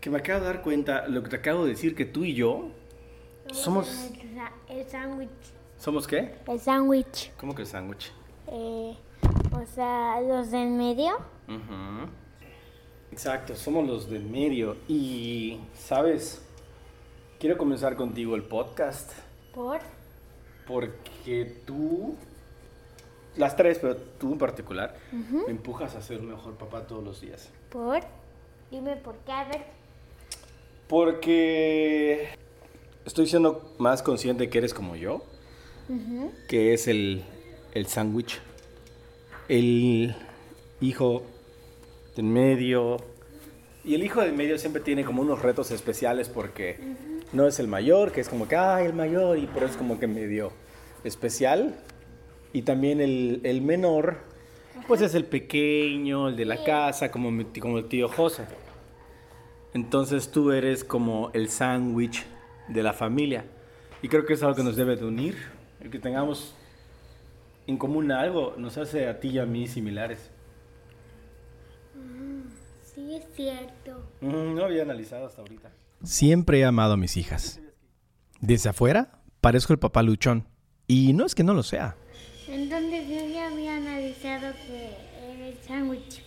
Que 0.00 0.10
me 0.10 0.18
acabo 0.18 0.40
de 0.40 0.46
dar 0.46 0.62
cuenta, 0.62 1.08
lo 1.08 1.22
que 1.22 1.30
te 1.30 1.36
acabo 1.36 1.64
de 1.64 1.70
decir, 1.70 1.94
que 1.94 2.04
tú 2.04 2.24
y 2.24 2.34
yo 2.34 2.70
somos... 3.52 4.10
El 4.68 4.88
sándwich. 4.88 5.30
¿Somos 5.78 6.06
qué? 6.06 6.34
El 6.46 6.60
sándwich. 6.60 7.32
¿Cómo 7.36 7.54
que 7.54 7.62
el 7.62 7.68
sándwich? 7.68 8.12
Eh, 8.48 8.96
o 9.52 9.66
sea, 9.74 10.20
los 10.20 10.50
del 10.50 10.70
medio. 10.70 11.18
Exacto, 13.10 13.56
somos 13.56 13.86
los 13.86 14.08
del 14.08 14.24
medio. 14.24 14.76
Y, 14.88 15.60
¿sabes? 15.74 16.42
Quiero 17.40 17.58
comenzar 17.58 17.96
contigo 17.96 18.36
el 18.36 18.42
podcast. 18.44 19.12
Por. 19.54 19.80
Porque 20.66 21.62
tú, 21.66 22.16
las 23.36 23.56
tres, 23.56 23.78
pero 23.80 23.96
tú 23.96 24.32
en 24.32 24.38
particular, 24.38 24.96
me 25.12 25.50
empujas 25.50 25.94
a 25.94 26.02
ser 26.02 26.20
un 26.20 26.28
mejor 26.28 26.54
papá 26.54 26.86
todos 26.86 27.04
los 27.04 27.20
días. 27.20 27.50
Por. 27.70 28.00
Dime 28.70 28.96
por 28.96 29.16
qué. 29.18 29.32
A 29.32 29.44
ver. 29.44 29.64
Porque 30.88 32.28
estoy 33.04 33.26
siendo 33.26 33.74
más 33.78 34.02
consciente 34.02 34.48
que 34.48 34.58
eres 34.58 34.74
como 34.74 34.96
yo, 34.96 35.24
que 36.48 36.74
es 36.74 36.88
el, 36.88 37.24
el 37.74 37.86
sándwich, 37.86 38.40
el 39.48 40.14
hijo 40.80 41.22
del 42.14 42.26
medio. 42.26 42.96
Y 43.84 43.94
el 43.94 44.02
hijo 44.02 44.20
del 44.20 44.32
medio 44.32 44.58
siempre 44.58 44.82
tiene 44.82 45.04
como 45.04 45.22
unos 45.22 45.42
retos 45.42 45.70
especiales 45.70 46.28
porque 46.28 46.78
no 47.32 47.46
es 47.46 47.58
el 47.60 47.68
mayor, 47.68 48.12
que 48.12 48.20
es 48.20 48.28
como 48.28 48.48
que, 48.48 48.56
ay, 48.56 48.86
el 48.86 48.94
mayor, 48.94 49.38
y 49.38 49.46
por 49.46 49.62
eso 49.62 49.72
es 49.72 49.76
como 49.76 50.00
que 50.00 50.06
medio 50.06 50.52
especial. 51.04 51.76
Y 52.56 52.62
también 52.62 53.02
el, 53.02 53.42
el 53.44 53.60
menor, 53.60 54.16
pues 54.88 55.02
es 55.02 55.14
el 55.14 55.26
pequeño, 55.26 56.30
el 56.30 56.36
de 56.36 56.46
la 56.46 56.64
casa, 56.64 57.10
como, 57.10 57.30
mi 57.30 57.44
como 57.44 57.76
el 57.76 57.84
tío 57.84 58.08
José. 58.08 58.46
Entonces 59.74 60.30
tú 60.30 60.52
eres 60.52 60.82
como 60.82 61.30
el 61.34 61.50
sándwich 61.50 62.24
de 62.68 62.82
la 62.82 62.94
familia. 62.94 63.44
Y 64.00 64.08
creo 64.08 64.24
que 64.24 64.32
es 64.32 64.42
algo 64.42 64.54
que 64.54 64.62
nos 64.62 64.74
debe 64.74 64.96
de 64.96 65.04
unir. 65.04 65.36
El 65.80 65.90
que 65.90 65.98
tengamos 65.98 66.54
en 67.66 67.76
común 67.76 68.10
algo 68.10 68.54
nos 68.56 68.78
hace 68.78 69.06
a 69.06 69.20
ti 69.20 69.28
y 69.28 69.38
a 69.38 69.44
mí 69.44 69.68
similares. 69.68 70.30
Sí, 72.94 73.16
es 73.16 73.26
cierto. 73.34 74.12
Mm, 74.22 74.54
No 74.54 74.64
había 74.64 74.80
analizado 74.80 75.26
hasta 75.26 75.42
ahorita. 75.42 75.72
Siempre 76.04 76.60
he 76.60 76.64
amado 76.64 76.94
a 76.94 76.96
mis 76.96 77.18
hijas. 77.18 77.60
Desde 78.40 78.70
afuera 78.70 79.20
parezco 79.42 79.74
el 79.74 79.78
papá 79.78 80.02
luchón. 80.02 80.48
Y 80.86 81.12
no 81.12 81.26
es 81.26 81.34
que 81.34 81.44
no 81.44 81.52
lo 81.52 81.62
sea. 81.62 81.96
Entonces 82.48 83.08
yo 83.08 83.26
ya 83.28 83.48
había 83.48 83.76
analizado 83.76 84.52
que 84.66 84.96
era 85.32 85.48
el 85.48 85.58
sándwich. 85.66 86.22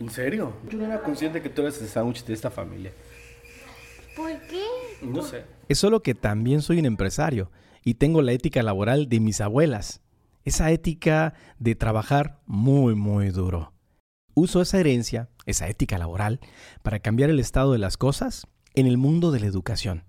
¿En 0.00 0.10
serio? 0.10 0.54
Yo 0.70 0.78
no 0.78 0.86
era 0.86 1.02
consciente 1.02 1.42
que 1.42 1.50
tú 1.50 1.62
eres 1.62 1.80
el 1.82 1.88
sándwich 1.88 2.24
de 2.24 2.32
esta 2.32 2.50
familia. 2.50 2.92
¿Por 4.16 4.30
qué? 4.42 4.64
No 5.02 5.22
sé. 5.22 5.44
Es 5.68 5.78
solo 5.78 6.02
que 6.02 6.14
también 6.14 6.62
soy 6.62 6.78
un 6.78 6.86
empresario 6.86 7.50
y 7.84 7.94
tengo 7.94 8.22
la 8.22 8.32
ética 8.32 8.62
laboral 8.62 9.08
de 9.08 9.20
mis 9.20 9.40
abuelas. 9.40 10.00
Esa 10.44 10.70
ética 10.70 11.34
de 11.58 11.74
trabajar 11.74 12.40
muy, 12.46 12.94
muy 12.94 13.30
duro. 13.30 13.72
Uso 14.34 14.60
esa 14.60 14.80
herencia, 14.80 15.28
esa 15.46 15.68
ética 15.68 15.98
laboral, 15.98 16.40
para 16.82 16.98
cambiar 16.98 17.30
el 17.30 17.40
estado 17.40 17.72
de 17.72 17.78
las 17.78 17.96
cosas 17.96 18.46
en 18.74 18.86
el 18.86 18.98
mundo 18.98 19.30
de 19.30 19.40
la 19.40 19.46
educación. 19.46 20.04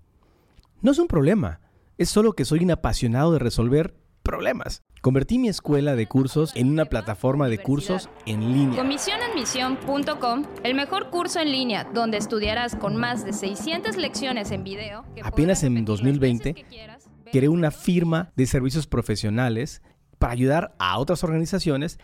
No 0.82 0.90
es 0.92 0.98
un 0.98 1.06
problema, 1.06 1.60
es 1.98 2.08
solo 2.08 2.34
que 2.34 2.44
soy 2.44 2.64
un 2.64 2.70
apasionado 2.70 3.32
de 3.32 3.38
resolver 3.38 3.94
problemas. 4.26 4.82
Convertí 5.00 5.38
mi 5.38 5.48
escuela 5.48 5.94
de 5.94 6.06
cursos 6.06 6.52
en 6.56 6.68
una 6.70 6.84
plataforma 6.86 7.48
de 7.48 7.58
cursos 7.58 8.10
en 8.26 8.52
línea. 8.52 8.76
Comisionadmisión.com, 8.76 10.44
el 10.64 10.74
mejor 10.74 11.10
curso 11.10 11.40
en 11.40 11.52
línea 11.52 11.84
donde 11.94 12.16
estudiarás 12.18 12.74
con 12.76 12.96
más 12.96 13.24
de 13.24 13.32
600 13.32 13.96
lecciones 13.96 14.50
en 14.50 14.64
video. 14.64 15.04
que 15.14 15.22
Apenas 15.22 15.62
en 15.62 15.74
repetir 15.76 15.88
las 15.88 15.98
2020 16.02 16.52
veces 16.52 16.64
que 16.64 16.68
quieras. 16.68 17.08
creé 17.32 17.48
una 17.48 17.70
firma 17.70 18.32
de 18.36 18.46
servicios 18.46 18.86
profesionales 18.86 19.80
para 20.18 20.32
ayudar 20.32 20.74
a 20.78 20.98
otras 20.98 21.22
organizaciones 21.24 21.98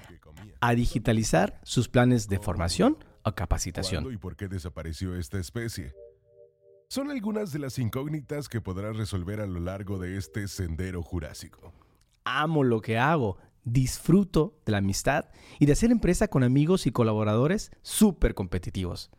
a 0.61 0.75
digitalizar 0.75 1.61
sus 1.65 1.89
planes 1.89 2.29
de 2.29 2.39
formación 2.39 2.93
o 2.93 3.23
¿Cuándo 3.23 3.35
capacitación. 3.37 4.13
y 4.13 4.17
por 4.17 4.37
qué 4.37 4.49
desapareció 4.49 5.17
esta 5.17 5.39
especie? 5.39 5.93
Son 6.89 7.11
algunas 7.11 7.53
de 7.53 7.59
las 7.59 7.79
incógnitas 7.79 8.49
que 8.49 8.61
podrás 8.61 8.97
resolver 8.97 9.41
a 9.41 9.47
lo 9.47 9.61
largo 9.61 9.99
de 9.99 10.19
este 10.19 10.47
sendero 10.47 11.03
jurásico. 11.03 11.73
Amo 12.25 12.65
lo 12.65 12.81
que 12.81 12.99
hago, 12.99 13.39
disfruto 13.65 14.55
de 14.65 14.73
la 14.73 14.79
amistad 14.79 15.27
y 15.59 15.67
de 15.67 15.73
hacer 15.73 15.91
empresa 15.91 16.29
con 16.29 16.43
amigos 16.43 16.87
y 16.87 16.93
colaboradores 16.93 17.71
súper 17.83 18.35
competitivos. 18.35 19.11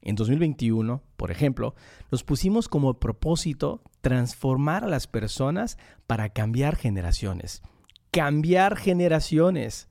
En 0.00 0.16
2021, 0.16 1.02
por 1.16 1.30
ejemplo, 1.30 1.74
nos 2.10 2.24
pusimos 2.24 2.68
como 2.68 2.94
propósito 2.94 3.82
transformar 4.00 4.84
a 4.84 4.88
las 4.88 5.06
personas 5.06 5.78
para 6.08 6.28
cambiar 6.30 6.76
generaciones. 6.76 7.62
Cambiar 8.10 8.76
generaciones. 8.76 9.88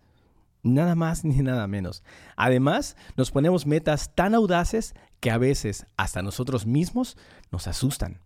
Nada 0.63 0.95
más 0.95 1.23
ni 1.23 1.37
nada 1.37 1.65
menos. 1.67 2.03
Además, 2.35 2.97
nos 3.15 3.31
ponemos 3.31 3.65
metas 3.65 4.13
tan 4.13 4.35
audaces 4.35 4.93
que 5.21 5.31
a 5.31 5.37
veces 5.37 5.85
hasta 5.95 6.21
nosotros 6.21 6.65
mismos 6.65 7.17
nos 7.49 7.67
asustan. 7.67 8.19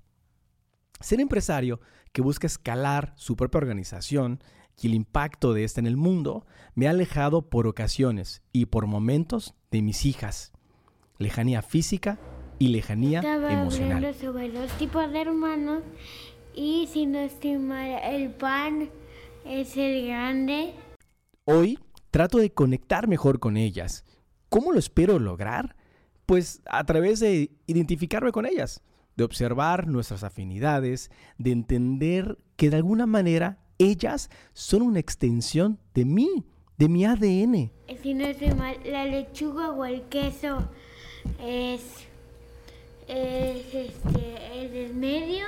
Ser 1.00 1.20
empresario 1.20 1.80
que 2.12 2.22
busca 2.22 2.48
escalar 2.48 3.14
su 3.18 3.36
propia 3.36 3.60
organización 3.60 4.40
y 4.82 4.88
el 4.88 4.94
impacto 4.94 5.54
de 5.54 5.64
esta 5.64 5.80
en 5.80 5.88
el 5.88 5.98
mundo 5.98 6.46
me 6.74 6.88
ha 6.88 6.92
alejado 6.92 7.50
por 7.50 7.68
ocasiones 7.68 8.42
y 8.52 8.66
por 8.68 8.88
momentos 8.88 9.54
de 9.72 9.82
mis 9.82 10.06
hijas. 10.06 10.52
Lejanía 11.18 11.62
física 11.62 12.20
y 12.60 12.70
lejanía 12.70 13.20
Estaba 13.20 13.54
emocional. 13.54 14.16
sobre 14.16 14.50
los 14.50 14.72
tipos 14.78 15.12
de 15.12 15.22
hermanos 15.22 15.84
y 16.54 16.88
si 16.92 17.06
no 17.06 17.20
estoy 17.20 17.58
mal, 17.58 18.00
el 18.04 18.32
pan 18.32 18.90
es 19.46 19.76
el 19.78 20.08
grande. 20.08 20.74
Hoy 21.46 21.80
trato 22.12 22.38
de 22.38 22.52
conectar 22.52 23.08
mejor 23.08 23.40
con 23.40 23.58
ellas. 23.58 24.06
¿Cómo 24.50 24.72
lo 24.72 24.80
espero 24.80 25.20
lograr? 25.20 25.76
Pues 26.26 26.62
a 26.66 26.84
través 26.86 27.20
de 27.20 27.52
identificarme 27.68 28.32
con 28.32 28.46
ellas, 28.46 28.82
de 29.16 29.24
observar 29.24 29.88
nuestras 29.88 30.24
afinidades, 30.24 31.12
de 31.38 31.52
entender 31.52 32.38
que 32.56 32.70
de 32.70 32.78
alguna 32.78 33.06
manera 33.06 33.60
ellas 33.78 34.30
son 34.54 34.82
una 34.82 35.00
extensión 35.00 35.80
de 35.94 36.06
mí, 36.06 36.46
de 36.78 36.90
mi 36.90 37.06
ADN. 37.06 37.72
Si 38.02 38.14
no 38.14 38.26
estoy 38.26 38.54
mal, 38.54 38.78
la 38.86 39.06
lechuga 39.06 39.72
o 39.72 39.86
el 39.86 40.04
queso 40.04 40.70
es, 41.42 41.82
es 43.08 43.74
este, 43.74 44.62
el 44.62 44.72
del 44.72 44.94
medio. 44.96 45.46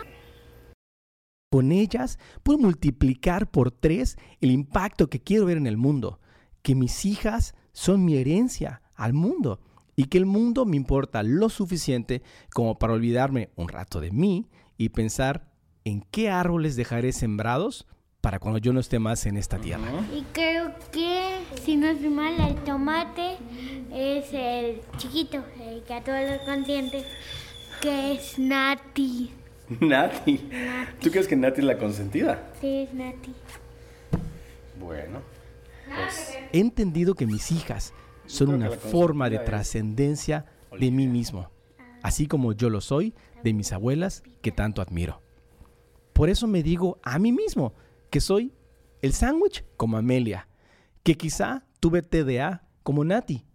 Con 1.49 1.71
ellas 1.71 2.19
puedo 2.43 2.59
multiplicar 2.59 3.49
por 3.49 3.71
tres 3.71 4.17
el 4.41 4.51
impacto 4.51 5.09
que 5.09 5.21
quiero 5.21 5.45
ver 5.45 5.57
en 5.57 5.67
el 5.67 5.77
mundo, 5.77 6.19
que 6.61 6.75
mis 6.75 7.05
hijas 7.05 7.55
son 7.71 8.03
mi 8.03 8.17
herencia 8.17 8.81
al 8.95 9.13
mundo 9.13 9.61
y 9.99 10.05
que 10.05 10.19
el 10.19 10.27
mundo 10.27 10.65
me 10.65 10.77
importa 10.77 11.23
lo 11.23 11.49
suficiente 11.49 12.21
como 12.53 12.77
para 12.77 12.93
olvidarme 12.93 13.49
un 13.55 13.67
rato 13.67 13.99
de 13.99 14.11
mí 14.11 14.47
y 14.77 14.89
pensar 14.89 15.49
en 15.85 16.05
qué 16.11 16.29
árboles 16.29 16.75
dejaré 16.75 17.11
sembrados 17.11 17.87
para 18.21 18.37
cuando 18.37 18.59
yo 18.59 18.73
no 18.73 18.79
esté 18.79 18.99
más 18.99 19.25
en 19.25 19.37
esta 19.37 19.57
tierra. 19.57 19.87
Y 20.15 20.21
creo 20.33 20.71
que, 20.91 21.39
si 21.63 21.77
no 21.77 21.87
estoy 21.87 22.09
mal, 22.09 22.39
el 22.39 22.55
tomate 22.57 23.37
es 23.91 24.31
el 24.33 24.81
chiquito, 24.97 25.43
el 25.59 25.81
que 25.83 25.93
a 25.95 26.03
todos 26.03 26.29
los 26.29 26.41
conscientes, 26.41 27.05
que 27.81 28.13
es 28.13 28.37
Nati. 28.37 29.31
Nati. 29.79 30.47
¿Tú 31.01 31.09
crees 31.09 31.27
que 31.27 31.35
Nati 31.35 31.61
es 31.61 31.65
la 31.65 31.77
consentida? 31.79 32.51
Sí, 32.61 32.83
es 32.83 32.93
Nati. 32.93 33.33
Bueno. 34.79 35.21
Pues, 35.87 36.37
he 36.51 36.59
entendido 36.59 37.15
que 37.15 37.25
mis 37.25 37.51
hijas 37.51 37.93
son 38.27 38.49
una 38.49 38.69
forma 38.69 39.29
de 39.29 39.39
trascendencia 39.39 40.45
de 40.77 40.91
mí 40.91 41.07
mismo, 41.07 41.49
así 42.03 42.27
como 42.27 42.53
yo 42.53 42.69
lo 42.69 42.81
soy 42.81 43.15
de 43.43 43.53
mis 43.53 43.71
abuelas 43.71 44.23
que 44.41 44.51
tanto 44.51 44.81
admiro. 44.81 45.21
Por 46.13 46.29
eso 46.29 46.47
me 46.47 46.63
digo 46.63 46.99
a 47.03 47.19
mí 47.19 47.31
mismo 47.31 47.73
que 48.09 48.21
soy 48.21 48.53
el 49.01 49.13
sándwich 49.13 49.65
como 49.77 49.97
Amelia, 49.97 50.47
que 51.03 51.15
quizá 51.15 51.65
tuve 51.79 52.01
TDA 52.01 52.67
como 52.83 53.03
Nati 53.03 53.45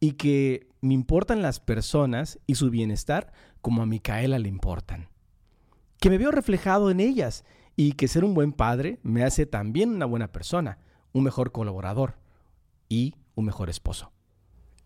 y 0.00 0.12
que 0.12 0.68
me 0.80 0.94
importan 0.94 1.42
las 1.42 1.60
personas 1.60 2.38
y 2.46 2.54
su 2.54 2.70
bienestar 2.70 3.32
como 3.60 3.82
a 3.82 3.86
Micaela 3.86 4.38
le 4.38 4.48
importan. 4.48 5.08
Que 6.00 6.10
me 6.10 6.18
veo 6.18 6.30
reflejado 6.30 6.90
en 6.90 7.00
ellas 7.00 7.44
y 7.76 7.92
que 7.92 8.08
ser 8.08 8.24
un 8.24 8.34
buen 8.34 8.52
padre 8.52 8.98
me 9.02 9.24
hace 9.24 9.46
también 9.46 9.90
una 9.90 10.06
buena 10.06 10.32
persona, 10.32 10.78
un 11.12 11.24
mejor 11.24 11.52
colaborador 11.52 12.18
y 12.88 13.14
un 13.34 13.44
mejor 13.44 13.70
esposo. 13.70 14.12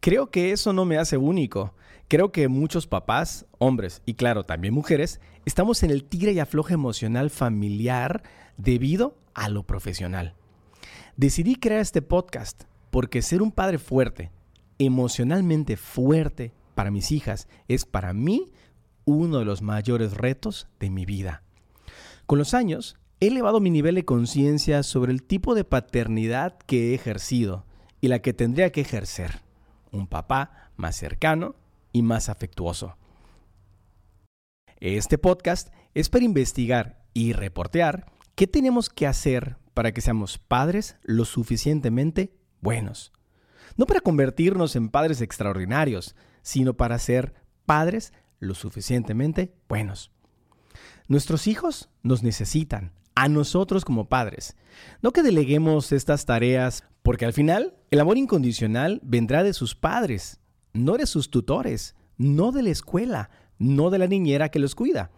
Creo 0.02 0.32
que 0.32 0.50
eso 0.50 0.72
no 0.72 0.84
me 0.84 0.98
hace 0.98 1.16
único. 1.16 1.76
Creo 2.08 2.32
que 2.32 2.48
muchos 2.48 2.88
papás, 2.88 3.46
hombres 3.58 4.02
y 4.04 4.14
claro, 4.14 4.42
también 4.42 4.74
mujeres, 4.74 5.20
estamos 5.44 5.84
en 5.84 5.92
el 5.92 6.02
tigre 6.02 6.32
y 6.32 6.40
afloje 6.40 6.74
emocional 6.74 7.30
familiar 7.30 8.24
debido 8.56 9.16
a 9.32 9.48
lo 9.48 9.62
profesional. 9.62 10.34
Decidí 11.16 11.54
crear 11.54 11.80
este 11.80 12.02
podcast 12.02 12.64
porque 12.90 13.22
ser 13.22 13.42
un 13.42 13.52
padre 13.52 13.78
fuerte, 13.78 14.32
emocionalmente 14.80 15.76
fuerte 15.76 16.52
para 16.74 16.90
mis 16.90 17.12
hijas, 17.12 17.46
es 17.68 17.84
para 17.84 18.12
mí 18.12 18.50
uno 19.04 19.38
de 19.38 19.44
los 19.44 19.62
mayores 19.62 20.14
retos 20.14 20.66
de 20.80 20.90
mi 20.90 21.06
vida. 21.06 21.44
Con 22.26 22.40
los 22.40 22.54
años, 22.54 22.96
he 23.20 23.28
elevado 23.28 23.60
mi 23.60 23.70
nivel 23.70 23.94
de 23.94 24.04
conciencia 24.04 24.82
sobre 24.82 25.12
el 25.12 25.22
tipo 25.22 25.54
de 25.54 25.62
paternidad 25.62 26.58
que 26.66 26.90
he 26.90 26.94
ejercido 26.94 27.66
y 28.00 28.08
la 28.08 28.18
que 28.18 28.32
tendría 28.32 28.72
que 28.72 28.80
ejercer. 28.80 29.42
Un 29.92 30.08
papá 30.08 30.70
más 30.76 30.96
cercano 30.96 31.54
y 31.92 32.02
más 32.02 32.28
afectuoso. 32.28 32.96
Este 34.80 35.18
podcast 35.18 35.72
es 35.94 36.08
para 36.08 36.24
investigar 36.24 37.04
y 37.14 37.34
reportear 37.34 38.10
qué 38.34 38.46
tenemos 38.46 38.88
que 38.88 39.06
hacer 39.06 39.56
para 39.74 39.92
que 39.92 40.00
seamos 40.00 40.38
padres 40.38 40.96
lo 41.02 41.24
suficientemente 41.24 42.34
buenos. 42.60 43.12
No 43.76 43.86
para 43.86 44.00
convertirnos 44.00 44.74
en 44.74 44.88
padres 44.88 45.20
extraordinarios, 45.20 46.16
sino 46.42 46.74
para 46.74 46.98
ser 46.98 47.34
padres 47.64 48.12
lo 48.40 48.54
suficientemente 48.54 49.54
buenos. 49.68 50.10
Nuestros 51.06 51.46
hijos 51.46 51.90
nos 52.02 52.22
necesitan, 52.22 52.92
a 53.14 53.28
nosotros 53.28 53.84
como 53.84 54.08
padres. 54.08 54.56
No 55.02 55.12
que 55.12 55.22
deleguemos 55.22 55.92
estas 55.92 56.24
tareas, 56.26 56.84
porque 57.02 57.24
al 57.24 57.32
final 57.32 57.74
el 57.90 58.00
amor 58.00 58.18
incondicional 58.18 59.00
vendrá 59.02 59.42
de 59.42 59.52
sus 59.52 59.74
padres, 59.74 60.40
no 60.72 60.96
de 60.96 61.06
sus 61.06 61.30
tutores, 61.30 61.96
no 62.16 62.52
de 62.52 62.62
la 62.62 62.70
escuela, 62.70 63.30
no 63.58 63.90
de 63.90 63.98
la 63.98 64.06
niñera 64.06 64.50
que 64.50 64.58
los 64.58 64.74
cuida. 64.74 65.10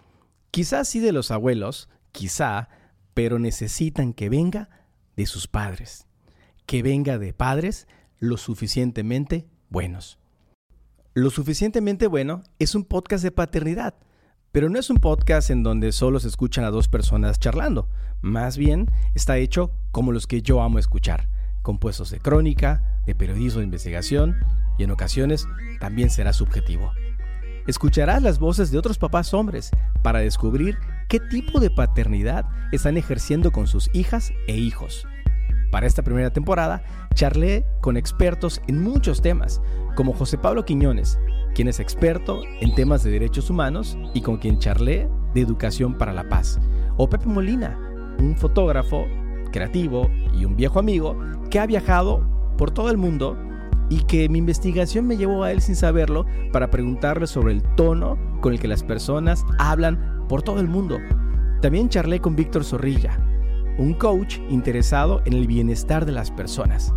Quizás 0.51 0.89
sí 0.89 1.01
de 1.01 1.13
los 1.13 1.31
abuelos, 1.31 1.89
quizá, 2.13 2.69
pero 3.13 3.39
necesitan 3.39 4.13
que 4.13 4.29
venga 4.29 4.69
de 5.17 5.27
sus 5.27 5.47
padres, 5.47 6.07
que 6.67 6.83
venga 6.83 7.19
de 7.19 7.33
padres 7.33 7.87
lo 8.19 8.37
suficientemente 8.37 9.47
buenos. 9.69 10.19
Lo 11.13 11.31
suficientemente 11.31 12.07
bueno 12.07 12.43
es 12.59 12.75
un 12.75 12.85
podcast 12.85 13.23
de 13.23 13.31
paternidad 13.31 13.95
pero 14.55 14.69
no 14.69 14.79
es 14.79 14.89
un 14.89 14.99
podcast 14.99 15.51
en 15.51 15.65
donde 15.65 15.91
solo 15.91 16.21
se 16.21 16.29
escuchan 16.29 16.63
a 16.63 16.71
dos 16.71 16.87
personas 16.87 17.41
charlando. 17.41 17.89
Más 18.23 18.57
bien 18.57 18.89
está 19.13 19.37
hecho 19.37 19.73
como 19.91 20.13
los 20.13 20.29
que 20.29 20.43
yo 20.43 20.63
amo 20.63 20.79
escuchar, 20.79 21.29
compuestos 21.65 22.11
de 22.11 22.21
crónica, 22.21 23.01
de 23.07 23.17
periodismo 23.17 23.59
de 23.59 23.65
investigación 23.65 24.37
y 24.79 24.85
en 24.85 24.93
ocasiones 24.93 25.49
también 25.81 26.11
será 26.11 26.33
subjetivo. 26.33 26.93
Escucharás 27.67 28.23
las 28.23 28.39
voces 28.39 28.71
de 28.71 28.79
otros 28.79 28.99
papás 28.99 29.33
hombres 29.33 29.71
para 30.03 30.19
descubrir 30.19 30.77
qué 31.09 31.19
tipo 31.19 31.59
de 31.61 31.71
paternidad 31.71 32.45
están 32.71 32.99
ejerciendo 32.99 33.51
con 33.51 33.67
sus 33.67 33.91
hijas 33.95 34.33
e 34.47 34.57
hijos. 34.57 35.09
Para 35.73 35.87
esta 35.87 36.03
primera 36.03 36.31
temporada, 36.31 36.85
charlé 37.15 37.65
con 37.81 37.97
expertos 37.97 38.61
en 38.69 38.83
muchos 38.83 39.23
temas, 39.23 39.63
como 39.97 40.13
José 40.13 40.37
Pablo 40.37 40.67
Quiñones, 40.67 41.19
quien 41.55 41.69
es 41.69 41.81
experto 41.81 42.43
en 42.61 42.75
temas 42.75 43.03
de 43.03 43.11
derechos 43.11 43.49
humanos 43.49 43.97
y 44.13 44.21
con 44.21 44.37
quien 44.37 44.59
charlé 44.59 45.09
de 45.35 45.41
educación 45.41 45.97
para 45.97 46.13
la 46.13 46.29
paz. 46.29 46.61
O 46.99 47.09
Pepe 47.09 47.27
Molina, 47.27 47.79
un 48.19 48.37
fotógrafo 48.37 49.07
creativo 49.55 50.11
y 50.37 50.45
un 50.45 50.57
viejo 50.57 50.81
amigo 50.81 51.17
que 51.49 51.61
ha 51.61 51.67
viajado 51.67 52.27
por 52.59 52.73
todo 52.73 52.91
el 52.91 52.97
mundo 52.97 53.39
y 53.89 54.01
que 54.01 54.29
mi 54.29 54.41
investigación 54.41 55.07
me 55.07 55.17
llevó 55.17 55.45
a 55.45 55.53
él 55.53 55.61
sin 55.61 55.77
saberlo 55.77 56.27
para 56.53 56.71
preguntarle 56.71 57.29
sobre 57.29 57.53
el 57.53 57.63
tono 57.77 58.19
con 58.41 58.53
el 58.53 58.59
que 58.59 58.67
las 58.67 58.83
personas 58.83 59.45
hablan 59.59 60.27
por 60.29 60.43
todo 60.43 60.59
el 60.59 60.67
mundo. 60.67 60.99
También 61.63 61.89
charlé 61.89 62.21
con 62.21 62.35
Víctor 62.35 62.65
Zorrilla, 62.65 63.17
un 63.79 63.95
coach 63.95 64.39
interesado 64.51 65.23
en 65.25 65.35
el 65.35 65.47
bienestar 65.47 66.05
de 66.05 66.13
las 66.13 66.33
personas. 66.33 66.93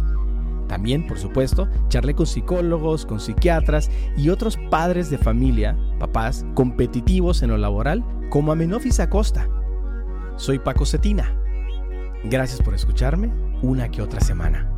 También, 0.67 1.05
por 1.05 1.19
supuesto, 1.19 1.69
charlé 1.89 2.15
con 2.15 2.25
psicólogos, 2.25 3.05
con 3.05 3.19
psiquiatras 3.19 3.91
y 4.17 4.29
otros 4.29 4.57
padres 4.71 5.11
de 5.11 5.19
familia, 5.19 5.77
papás, 5.99 6.43
competitivos 6.55 7.43
en 7.43 7.51
lo 7.51 7.57
laboral, 7.57 8.03
como 8.31 8.51
Amenofis 8.51 8.99
Acosta. 8.99 9.47
Soy 10.37 10.57
Paco 10.57 10.85
Cetina. 10.85 11.46
Gracias 12.23 12.61
por 12.61 12.73
escucharme 12.73 13.31
una 13.61 13.89
que 13.89 14.01
otra 14.01 14.19
semana. 14.19 14.73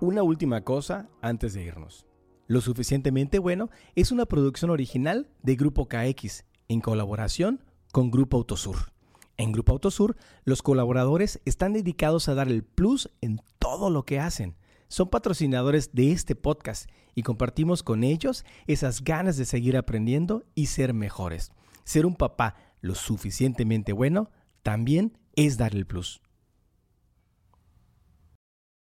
Una 0.00 0.22
última 0.22 0.62
cosa 0.62 1.08
antes 1.22 1.54
de 1.54 1.64
irnos. 1.64 2.06
Lo 2.46 2.60
suficientemente 2.60 3.38
bueno 3.38 3.70
es 3.94 4.12
una 4.12 4.26
producción 4.26 4.70
original 4.70 5.30
de 5.42 5.56
Grupo 5.56 5.86
KX 5.86 6.44
en 6.68 6.80
colaboración 6.80 7.64
con 7.90 8.10
Grupo 8.10 8.36
Autosur. 8.38 8.93
En 9.36 9.52
Grupo 9.52 9.72
Autosur, 9.72 10.16
los 10.44 10.62
colaboradores 10.62 11.40
están 11.44 11.72
dedicados 11.72 12.28
a 12.28 12.34
dar 12.34 12.48
el 12.48 12.62
plus 12.62 13.10
en 13.20 13.40
todo 13.58 13.90
lo 13.90 14.04
que 14.04 14.20
hacen. 14.20 14.56
Son 14.88 15.08
patrocinadores 15.08 15.92
de 15.92 16.12
este 16.12 16.36
podcast 16.36 16.88
y 17.14 17.22
compartimos 17.22 17.82
con 17.82 18.04
ellos 18.04 18.44
esas 18.66 19.02
ganas 19.02 19.36
de 19.36 19.44
seguir 19.44 19.76
aprendiendo 19.76 20.44
y 20.54 20.66
ser 20.66 20.94
mejores. 20.94 21.50
Ser 21.84 22.06
un 22.06 22.14
papá 22.14 22.54
lo 22.80 22.94
suficientemente 22.94 23.92
bueno 23.92 24.30
también 24.62 25.18
es 25.34 25.56
dar 25.56 25.74
el 25.74 25.86
plus. 25.86 26.20